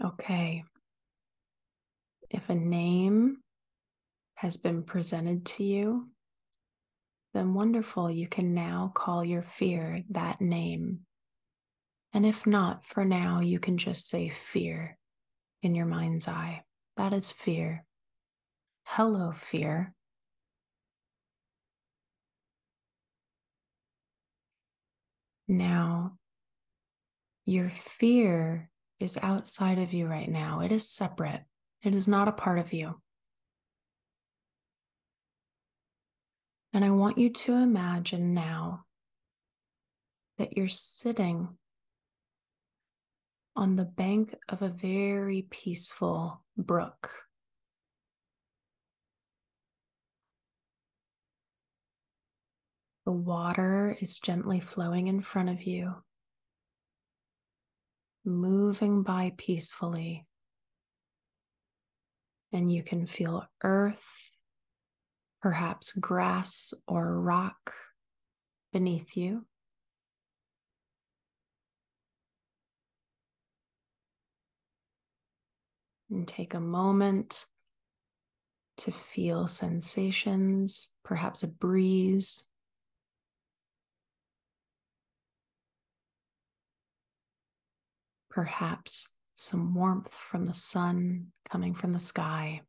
Okay. 0.04 0.64
If 2.30 2.50
a 2.50 2.56
name 2.56 3.38
has 4.36 4.58
been 4.58 4.84
presented 4.84 5.46
to 5.46 5.64
you, 5.64 6.10
then 7.34 7.54
wonderful. 7.54 8.10
You 8.10 8.28
can 8.28 8.54
now 8.54 8.92
call 8.96 9.24
your 9.24 9.44
fear 9.44 10.04
that 10.10 10.42
name. 10.42 11.02
And 12.14 12.26
if 12.26 12.48
not, 12.48 12.84
for 12.84 13.06
now, 13.06 13.42
you 13.42 13.60
can 13.60 13.78
just 13.78 14.10
say 14.10 14.30
fear 14.30 14.98
in 15.62 15.76
your 15.76 15.86
mind's 15.86 16.28
eye. 16.28 16.64
That 16.98 17.14
is 17.14 17.30
fear. 17.30 17.86
Hello, 18.84 19.32
fear. 19.32 19.94
Now, 25.48 26.18
your 27.46 27.70
fear 27.70 28.71
is 29.02 29.18
outside 29.22 29.80
of 29.80 29.94
you 29.94 30.08
right 30.08 30.30
now. 30.30 30.62
It 30.62 30.72
is 30.72 30.90
separate, 30.90 31.42
it 31.84 31.94
is 31.94 32.08
not 32.08 32.28
a 32.28 32.34
part 32.34 32.60
of 32.60 32.74
you. 32.74 33.00
And 36.74 36.86
I 36.86 36.92
want 36.92 37.18
you 37.18 37.30
to 37.30 37.54
imagine 37.54 38.34
now 38.34 38.86
that 40.38 40.56
you're 40.56 40.68
sitting 40.68 41.50
on 43.56 43.76
the 43.76 43.86
bank 43.86 44.36
of 44.48 44.62
a 44.62 44.70
very 44.70 45.46
peaceful 45.50 46.42
brook. 46.58 47.12
The 53.06 53.12
water 53.12 53.98
is 54.00 54.20
gently 54.20 54.60
flowing 54.60 55.08
in 55.08 55.22
front 55.22 55.50
of 55.50 55.64
you 55.64 55.96
moving 58.26 59.04
by 59.04 59.34
peacefully. 59.38 60.26
And 62.54 62.72
you 62.72 62.84
can 62.84 63.06
feel 63.06 63.46
earth, 63.64 64.12
perhaps 65.42 65.94
grass 65.94 66.74
or 66.88 67.20
rock 67.20 67.74
beneath 68.74 69.16
you. 69.16 69.46
And 76.10 76.28
take 76.28 76.54
a 76.54 76.60
moment 76.60 77.46
to 78.78 78.92
feel 78.92 79.48
sensations, 79.48 80.92
perhaps 81.04 81.44
a 81.44 81.48
breeze 81.48 82.51
perhaps 88.32 89.10
some 89.36 89.76
warmth 89.76 90.14
from 90.14 90.46
the 90.46 90.54
sun 90.54 91.28
coming 91.50 91.74
from 91.74 91.94
the 91.94 92.00
sky. 92.00 92.62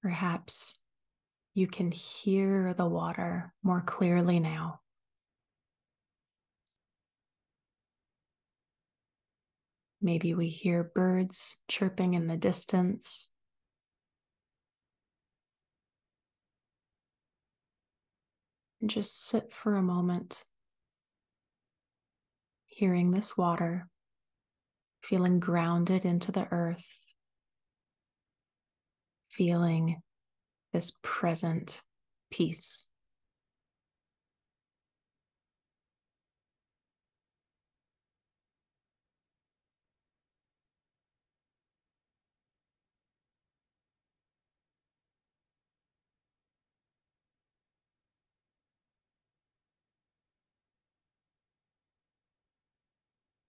Perhaps 0.00 0.78
you 1.54 1.66
can 1.66 1.90
hear 1.90 2.72
the 2.72 2.86
water 2.86 3.52
more 3.62 3.82
clearly 3.82 4.38
now. 4.38 4.80
Maybe 10.00 10.32
we 10.34 10.48
hear 10.48 10.84
birds 10.84 11.56
chirping 11.66 12.14
in 12.14 12.28
the 12.28 12.36
distance. 12.36 13.30
And 18.80 18.88
just 18.88 19.26
sit 19.26 19.52
for 19.52 19.74
a 19.74 19.82
moment 19.82 20.44
hearing 22.78 23.10
this 23.10 23.36
water, 23.36 23.88
feeling 25.02 25.40
grounded 25.40 26.04
into 26.04 26.30
the 26.30 26.46
earth, 26.52 27.04
feeling 29.32 30.00
this 30.72 30.92
present 31.02 31.82
peace. 32.30 32.87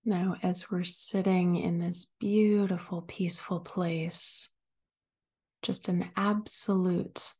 Now, 0.06 0.36
as 0.42 0.72
we're 0.72 0.86
sitting 0.86 1.56
in 1.56 1.80
this 1.80 2.12
beautiful, 2.20 3.02
peaceful 3.02 3.60
place, 3.60 4.50
just 5.62 5.90
an 5.90 6.10
absolute 6.16 7.34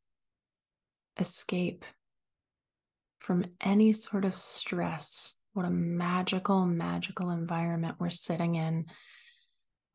escape 1.18 1.86
from 3.18 3.46
any 3.62 3.94
sort 3.94 4.26
of 4.26 4.38
stress. 4.38 5.34
What 5.54 5.66
a 5.66 5.70
magical, 5.70 6.66
magical 6.66 7.30
environment 7.30 7.96
we're 8.00 8.10
sitting 8.10 8.56
in. 8.56 8.86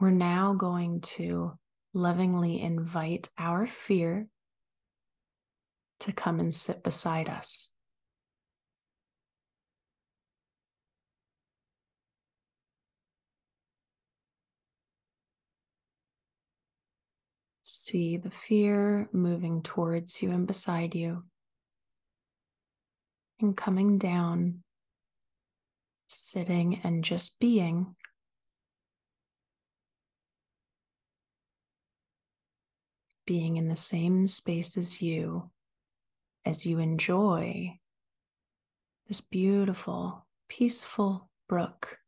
We're 0.00 0.10
now 0.10 0.54
going 0.54 1.00
to 1.02 1.52
lovingly 1.92 2.60
invite 2.60 3.28
our 3.38 3.66
fear 3.66 4.26
to 6.00 6.12
come 6.12 6.40
and 6.40 6.54
sit 6.54 6.82
beside 6.82 7.28
us. 7.28 7.70
See 17.86 18.16
the 18.16 18.30
fear 18.30 19.10
moving 19.12 19.60
towards 19.60 20.22
you 20.22 20.30
and 20.30 20.46
beside 20.46 20.94
you, 20.94 21.24
and 23.38 23.54
coming 23.54 23.98
down, 23.98 24.62
sitting 26.06 26.80
and 26.82 27.04
just 27.04 27.38
being. 27.38 27.94
Being 33.26 33.58
in 33.58 33.68
the 33.68 33.76
same 33.76 34.28
space 34.28 34.78
as 34.78 35.02
you 35.02 35.50
as 36.46 36.64
you 36.64 36.78
enjoy 36.78 37.78
this 39.08 39.20
beautiful, 39.20 40.24
peaceful 40.48 41.28
brook. 41.50 41.98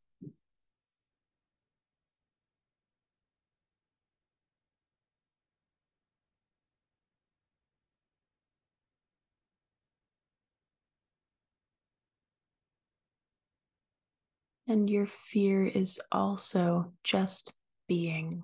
And 14.69 14.91
your 14.91 15.07
fear 15.07 15.65
is 15.65 16.01
also 16.11 16.93
just 17.05 17.55
being. 17.87 18.43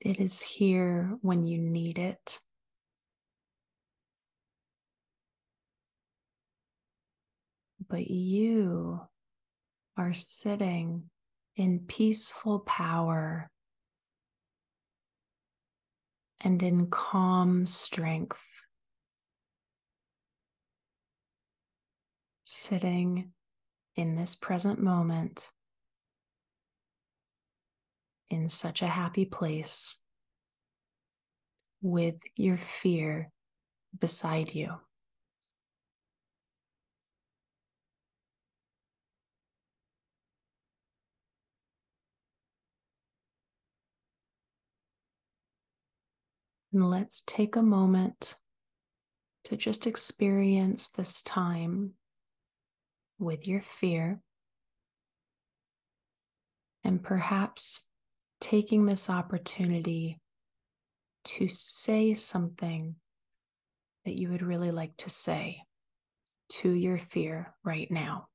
It 0.00 0.18
is 0.20 0.40
here 0.40 1.18
when 1.20 1.44
you 1.44 1.58
need 1.58 1.98
it. 1.98 2.40
But 7.88 8.08
you 8.08 9.00
are 9.96 10.14
sitting 10.14 11.10
in 11.54 11.80
peaceful 11.86 12.60
power 12.60 13.50
and 16.40 16.62
in 16.62 16.88
calm 16.88 17.66
strength. 17.66 18.42
Sitting 22.58 23.32
in 23.96 24.16
this 24.16 24.34
present 24.34 24.82
moment 24.82 25.52
in 28.30 28.48
such 28.48 28.80
a 28.80 28.86
happy 28.86 29.26
place 29.26 30.00
with 31.82 32.16
your 32.34 32.56
fear 32.56 33.30
beside 34.00 34.54
you. 34.54 34.72
And 46.72 46.90
let's 46.90 47.22
take 47.26 47.54
a 47.54 47.62
moment 47.62 48.36
to 49.44 49.58
just 49.58 49.86
experience 49.86 50.88
this 50.88 51.20
time 51.20 51.92
with 53.18 53.46
your 53.46 53.62
fear. 53.62 54.20
And 56.84 57.02
perhaps 57.02 57.88
taking 58.40 58.86
this 58.86 59.10
opportunity 59.10 60.20
to 61.24 61.48
say 61.48 62.14
something 62.14 62.94
that 64.04 64.16
you 64.16 64.30
would 64.30 64.42
really 64.42 64.70
like 64.70 64.96
to 64.98 65.10
say 65.10 65.62
to 66.48 66.70
your 66.70 66.98
fear 66.98 67.54
right 67.64 67.90
now. 67.90 68.28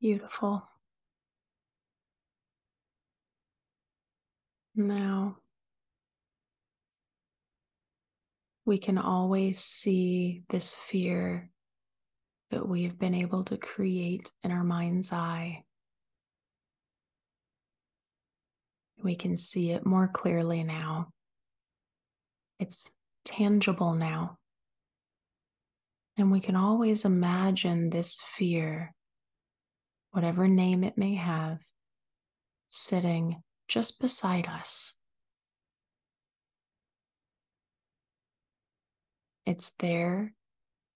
Beautiful. 0.00 0.62
Now, 4.76 5.38
we 8.64 8.78
can 8.78 8.96
always 8.96 9.58
see 9.60 10.44
this 10.50 10.74
fear 10.74 11.50
that 12.50 12.68
we 12.68 12.84
have 12.84 12.98
been 12.98 13.14
able 13.14 13.42
to 13.44 13.56
create 13.56 14.30
in 14.44 14.52
our 14.52 14.62
mind's 14.62 15.12
eye. 15.12 15.64
We 19.02 19.16
can 19.16 19.36
see 19.36 19.72
it 19.72 19.84
more 19.84 20.06
clearly 20.06 20.62
now. 20.62 21.08
It's 22.60 22.90
tangible 23.24 23.94
now. 23.94 24.38
And 26.16 26.30
we 26.30 26.40
can 26.40 26.54
always 26.56 27.04
imagine 27.04 27.90
this 27.90 28.20
fear 28.36 28.94
whatever 30.18 30.48
name 30.48 30.82
it 30.82 30.98
may 30.98 31.14
have, 31.14 31.60
sitting 32.66 33.40
just 33.68 34.00
beside 34.00 34.48
us. 34.48 34.94
It's 39.46 39.70
there 39.78 40.34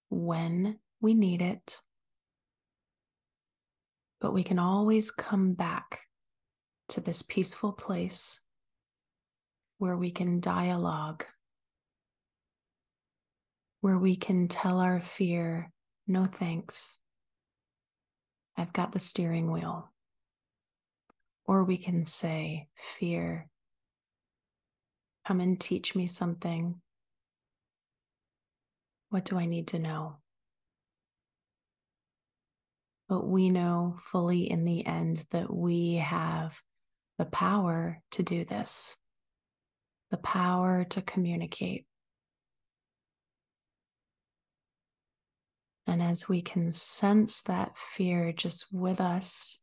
when 0.09 0.77
we 0.99 1.13
need 1.13 1.41
it, 1.41 1.79
but 4.19 4.33
we 4.33 4.43
can 4.43 4.59
always 4.59 5.09
come 5.09 5.53
back 5.53 6.01
to 6.89 6.99
this 6.99 7.21
peaceful 7.21 7.71
place 7.71 8.41
where 9.77 9.95
we 9.95 10.11
can 10.11 10.41
dialogue, 10.41 11.23
where 13.79 13.97
we 13.97 14.17
can 14.17 14.49
tell 14.49 14.81
our 14.81 14.99
fear, 14.99 15.71
no 16.09 16.25
thanks. 16.25 16.99
I've 18.55 18.73
got 18.73 18.91
the 18.91 18.99
steering 18.99 19.51
wheel. 19.51 19.89
Or 21.45 21.63
we 21.63 21.77
can 21.77 22.05
say, 22.05 22.67
Fear, 22.97 23.49
come 25.27 25.41
and 25.41 25.59
teach 25.59 25.95
me 25.95 26.07
something. 26.07 26.81
What 29.09 29.25
do 29.25 29.37
I 29.37 29.45
need 29.45 29.67
to 29.67 29.79
know? 29.79 30.17
But 33.09 33.27
we 33.27 33.49
know 33.49 33.97
fully 34.11 34.49
in 34.49 34.65
the 34.65 34.85
end 34.85 35.25
that 35.31 35.53
we 35.53 35.95
have 35.95 36.61
the 37.17 37.25
power 37.25 38.01
to 38.11 38.23
do 38.23 38.45
this, 38.45 38.95
the 40.09 40.17
power 40.17 40.83
to 40.85 41.01
communicate. 41.01 41.85
And 45.85 46.01
as 46.01 46.29
we 46.29 46.41
can 46.41 46.71
sense 46.71 47.41
that 47.43 47.77
fear 47.77 48.31
just 48.31 48.67
with 48.71 49.01
us, 49.01 49.59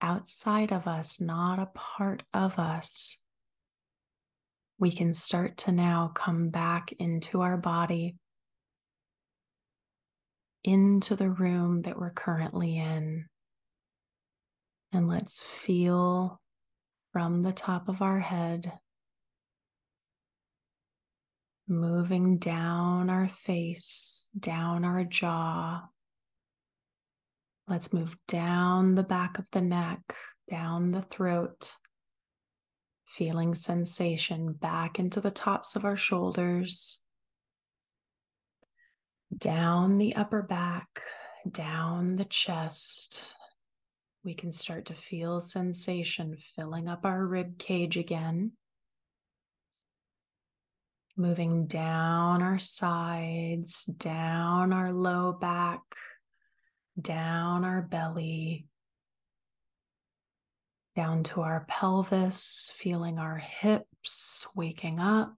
outside 0.00 0.72
of 0.72 0.86
us, 0.86 1.20
not 1.20 1.58
a 1.58 1.70
part 1.74 2.22
of 2.32 2.58
us, 2.58 3.18
we 4.78 4.90
can 4.90 5.14
start 5.14 5.56
to 5.58 5.72
now 5.72 6.10
come 6.14 6.50
back 6.50 6.92
into 6.98 7.40
our 7.40 7.56
body, 7.56 8.16
into 10.64 11.14
the 11.14 11.30
room 11.30 11.82
that 11.82 11.98
we're 11.98 12.10
currently 12.10 12.78
in. 12.78 13.26
And 14.92 15.08
let's 15.08 15.40
feel 15.40 16.40
from 17.12 17.42
the 17.42 17.52
top 17.52 17.88
of 17.88 18.02
our 18.02 18.18
head 18.18 18.72
moving 21.72 22.38
down 22.38 23.10
our 23.10 23.28
face, 23.28 24.28
down 24.38 24.84
our 24.84 25.04
jaw. 25.04 25.82
Let's 27.66 27.92
move 27.92 28.16
down 28.28 28.94
the 28.94 29.02
back 29.02 29.38
of 29.38 29.46
the 29.52 29.60
neck, 29.60 30.00
down 30.48 30.90
the 30.92 31.02
throat, 31.02 31.72
feeling 33.06 33.54
sensation 33.54 34.52
back 34.52 34.98
into 34.98 35.20
the 35.20 35.30
tops 35.30 35.74
of 35.74 35.84
our 35.84 35.96
shoulders, 35.96 37.00
down 39.36 39.98
the 39.98 40.14
upper 40.14 40.42
back, 40.42 41.02
down 41.50 42.16
the 42.16 42.24
chest. 42.24 43.34
We 44.24 44.34
can 44.34 44.52
start 44.52 44.86
to 44.86 44.94
feel 44.94 45.40
sensation 45.40 46.36
filling 46.36 46.88
up 46.88 47.04
our 47.04 47.26
rib 47.26 47.58
cage 47.58 47.96
again. 47.96 48.52
Moving 51.16 51.66
down 51.66 52.42
our 52.42 52.58
sides, 52.58 53.84
down 53.84 54.72
our 54.72 54.92
low 54.92 55.32
back, 55.32 55.82
down 57.00 57.64
our 57.64 57.82
belly, 57.82 58.66
down 60.94 61.22
to 61.24 61.42
our 61.42 61.66
pelvis, 61.68 62.72
feeling 62.76 63.18
our 63.18 63.36
hips 63.36 64.46
waking 64.56 65.00
up, 65.00 65.36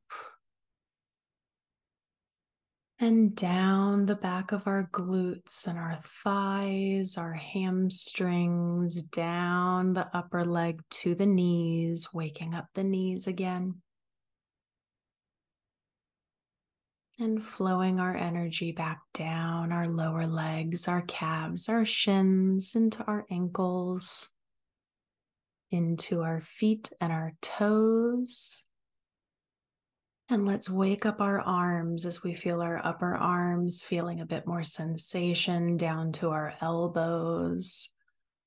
and 3.01 3.35
down 3.35 4.07
the 4.07 4.15
back 4.15 4.53
of 4.53 4.67
our 4.67 4.89
glutes 4.93 5.67
and 5.67 5.79
our 5.79 5.99
thighs, 6.23 7.19
our 7.19 7.35
hamstrings, 7.35 9.03
down 9.03 9.93
the 9.93 10.09
upper 10.17 10.45
leg 10.45 10.83
to 10.91 11.15
the 11.15 11.27
knees, 11.27 12.15
waking 12.15 12.55
up 12.55 12.69
the 12.75 12.85
knees 12.85 13.27
again. 13.27 13.83
And 17.25 17.43
flowing 17.43 18.01
our 18.01 18.15
energy 18.15 18.71
back 18.73 19.01
down 19.15 19.73
our 19.73 19.89
lower 19.89 20.27
legs, 20.27 20.89
our 20.89 21.01
calves, 21.01 21.71
our 21.71 21.87
shins, 21.87 22.75
into 22.75 23.03
our 23.05 23.25
ankles, 23.31 24.29
into 25.71 26.21
our 26.21 26.43
feet 26.43 26.93
and 27.01 27.11
our 27.11 27.33
toes. 27.41 28.67
And 30.29 30.45
let's 30.45 30.69
wake 30.69 31.07
up 31.07 31.23
our 31.23 31.41
arms 31.41 32.05
as 32.05 32.23
we 32.23 32.35
feel 32.35 32.61
our 32.61 32.79
upper 32.85 33.15
arms 33.15 33.81
feeling 33.81 34.21
a 34.21 34.27
bit 34.27 34.47
more 34.47 34.63
sensation 34.63 35.79
down 35.79 36.13
to 36.13 36.29
our 36.29 36.53
elbows, 36.61 37.89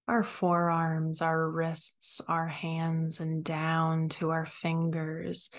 our 0.08 0.24
forearms, 0.24 1.24
our 1.24 1.50
wrists, 1.50 2.22
our 2.28 2.48
hands, 2.48 3.22
and 3.22 3.44
down 3.44 4.10
to 4.10 4.30
our 4.30 4.46
fingers. 4.46 5.50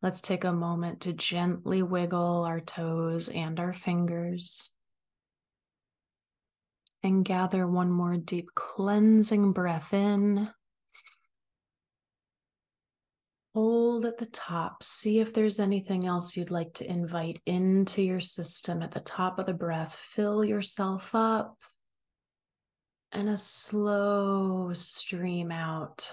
Let's 0.00 0.20
take 0.20 0.44
a 0.44 0.52
moment 0.52 1.00
to 1.02 1.12
gently 1.12 1.82
wiggle 1.82 2.44
our 2.44 2.60
toes 2.60 3.28
and 3.28 3.58
our 3.58 3.72
fingers. 3.72 4.70
And 7.02 7.24
gather 7.24 7.66
one 7.66 7.90
more 7.90 8.16
deep 8.16 8.50
cleansing 8.54 9.52
breath 9.52 9.92
in. 9.92 10.50
Hold 13.54 14.04
at 14.04 14.18
the 14.18 14.26
top. 14.26 14.82
See 14.82 15.18
if 15.18 15.32
there's 15.32 15.58
anything 15.58 16.06
else 16.06 16.36
you'd 16.36 16.50
like 16.50 16.74
to 16.74 16.88
invite 16.88 17.40
into 17.44 18.02
your 18.02 18.20
system 18.20 18.82
at 18.82 18.92
the 18.92 19.00
top 19.00 19.38
of 19.38 19.46
the 19.46 19.52
breath. 19.52 19.96
Fill 19.96 20.44
yourself 20.44 21.12
up 21.14 21.56
and 23.12 23.28
a 23.28 23.36
slow 23.36 24.72
stream 24.74 25.50
out. 25.50 26.12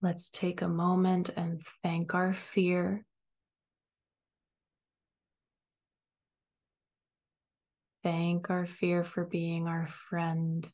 Let's 0.00 0.30
take 0.30 0.62
a 0.62 0.68
moment 0.68 1.30
and 1.36 1.60
thank 1.82 2.14
our 2.14 2.32
fear. 2.32 3.04
Thank 8.04 8.48
our 8.48 8.64
fear 8.64 9.02
for 9.02 9.24
being 9.24 9.66
our 9.66 9.88
friend. 9.88 10.70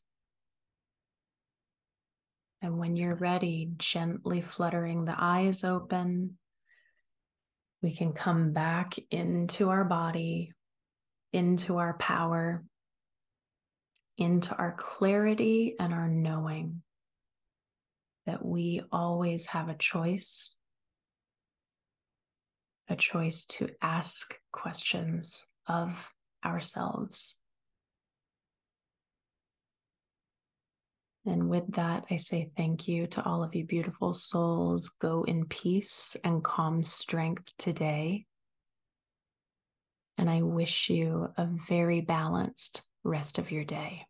And 2.61 2.77
when 2.77 2.95
you're 2.95 3.15
ready, 3.15 3.71
gently 3.77 4.41
fluttering 4.41 5.05
the 5.05 5.15
eyes 5.17 5.63
open, 5.63 6.37
we 7.81 7.91
can 7.91 8.13
come 8.13 8.53
back 8.53 8.93
into 9.09 9.69
our 9.71 9.85
body, 9.85 10.53
into 11.33 11.77
our 11.77 11.97
power, 11.97 12.63
into 14.17 14.55
our 14.55 14.75
clarity 14.77 15.75
and 15.79 15.93
our 15.93 16.07
knowing 16.07 16.83
that 18.25 18.43
we 18.43 18.81
always 18.91 19.47
have 19.47 19.69
a 19.69 19.75
choice, 19.75 20.55
a 22.89 22.95
choice 22.95 23.45
to 23.45 23.69
ask 23.81 24.35
questions 24.51 25.45
of 25.67 26.11
ourselves. 26.43 27.35
And 31.25 31.49
with 31.49 31.73
that, 31.73 32.05
I 32.11 32.17
say 32.17 32.51
thank 32.55 32.87
you 32.87 33.07
to 33.07 33.23
all 33.25 33.43
of 33.43 33.55
you 33.55 33.65
beautiful 33.65 34.13
souls. 34.13 34.89
Go 35.01 35.23
in 35.23 35.45
peace 35.45 36.15
and 36.23 36.43
calm 36.43 36.83
strength 36.83 37.51
today. 37.57 38.25
And 40.19 40.29
I 40.29 40.43
wish 40.43 40.89
you 40.89 41.29
a 41.35 41.47
very 41.67 42.01
balanced 42.01 42.83
rest 43.03 43.39
of 43.39 43.51
your 43.51 43.63
day. 43.63 44.05